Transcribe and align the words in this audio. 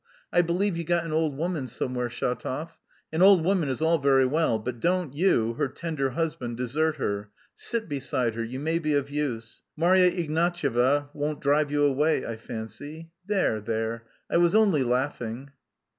I 0.33 0.41
believe 0.41 0.77
you 0.77 0.83
got 0.83 1.03
an 1.05 1.11
old 1.13 1.37
woman 1.37 1.67
somewhere, 1.67 2.09
Shatov; 2.09 2.69
an 3.13 3.21
old 3.21 3.45
woman 3.45 3.69
is 3.69 3.83
all 3.83 3.99
very 3.99 4.25
well, 4.25 4.57
but 4.57 4.79
don't 4.79 5.13
you, 5.13 5.53
her 5.59 5.67
tender 5.67 6.09
husband, 6.17 6.57
desert 6.57 6.95
her; 6.95 7.29
sit 7.55 7.87
beside 7.87 8.33
her, 8.33 8.43
you 8.43 8.59
may 8.59 8.79
be 8.79 8.95
of 8.95 9.11
use; 9.11 9.61
Marya 9.77 10.09
Ignatyevna 10.09 11.09
won't 11.13 11.39
drive 11.39 11.69
you 11.69 11.83
away, 11.83 12.25
I 12.25 12.35
fancy.... 12.37 13.11
There, 13.27 13.61
there, 13.61 14.05
I 14.27 14.37
was 14.37 14.55
only 14.55 14.81
laughing." 14.83 15.51